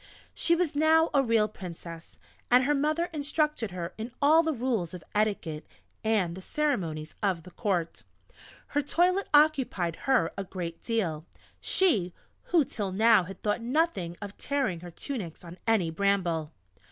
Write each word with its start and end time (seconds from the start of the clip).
She 0.33 0.55
was 0.55 0.75
now 0.75 1.11
a 1.13 1.21
real 1.21 1.47
Princess, 1.47 2.17
and 2.49 2.63
her 2.63 2.73
mother 2.73 3.05
instructed 3.13 3.69
her 3.69 3.93
in 3.99 4.11
all 4.19 4.41
the 4.41 4.51
rules 4.51 4.95
of 4.95 5.03
etiquette 5.13 5.67
and 6.03 6.33
the 6.35 6.41
ceremonies 6.41 7.13
of 7.21 7.43
the 7.43 7.51
Court. 7.51 8.03
Her 8.69 8.81
toilet 8.81 9.29
occupied 9.31 9.97
her 10.09 10.31
a 10.35 10.43
great 10.43 10.81
deal 10.81 11.27
she, 11.59 12.15
who 12.45 12.65
till 12.65 12.91
now 12.91 13.25
had 13.25 13.43
thought 13.43 13.61
nothing 13.61 14.17
of 14.23 14.35
tearing 14.39 14.79
her 14.79 14.89
tunics 14.89 15.43
on 15.43 15.59
any 15.67 15.91
bramble! 15.91 16.51